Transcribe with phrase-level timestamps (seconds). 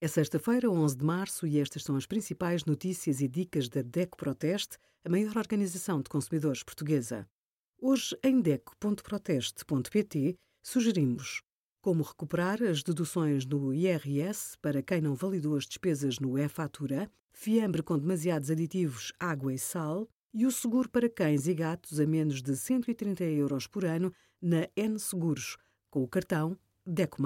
[0.00, 4.16] É sexta-feira, 11 de março, e estas são as principais notícias e dicas da DECO
[4.16, 7.28] Proteste, a maior organização de consumidores portuguesa.
[7.80, 11.42] Hoje, em DECO.proteste.pt, sugerimos
[11.80, 17.82] como recuperar as deduções no IRS para quem não validou as despesas no e-fatura, fiambre
[17.82, 22.40] com demasiados aditivos, água e sal, e o seguro para cães e gatos a menos
[22.40, 25.56] de 130 euros por ano na N Seguros,
[25.90, 26.56] com o cartão
[26.86, 27.20] DECO+.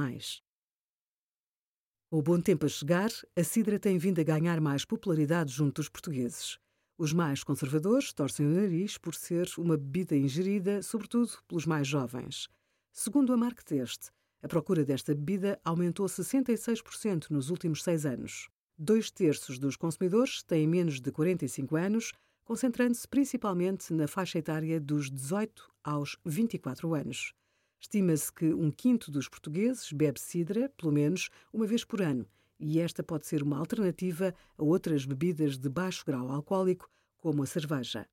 [2.15, 5.89] O bom tempo a chegar, a cidra tem vindo a ganhar mais popularidade junto dos
[5.89, 6.59] portugueses.
[6.98, 12.51] Os mais conservadores torcem o nariz por ser uma bebida ingerida, sobretudo pelos mais jovens.
[12.93, 14.11] Segundo a Marktest,
[14.43, 18.51] a procura desta bebida aumentou 66% nos últimos seis anos.
[18.77, 22.12] Dois terços dos consumidores têm menos de 45 anos,
[22.45, 27.33] concentrando-se principalmente na faixa etária dos 18 aos 24 anos.
[27.82, 32.24] Estima-se que um quinto dos portugueses bebe cidra, pelo menos, uma vez por ano,
[32.58, 37.47] e esta pode ser uma alternativa a outras bebidas de baixo grau alcoólico, como a
[37.47, 38.08] cerveja.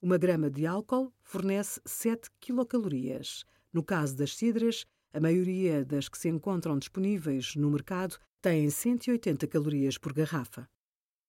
[0.00, 3.44] Uma grama de álcool fornece 7 quilocalorias.
[3.70, 9.46] No caso das cidras, a maioria das que se encontram disponíveis no mercado têm 180
[9.46, 10.66] calorias por garrafa.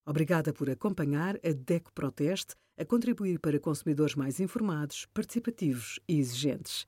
[0.06, 6.88] Obrigada por acompanhar a DECO Proteste a contribuir para consumidores mais informados, participativos e exigentes.